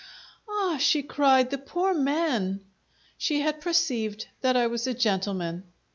[0.49, 1.51] "Ah!" she cried.
[1.51, 2.61] "The poor man!"
[3.19, 5.63] She had perceived that I was a gentleman.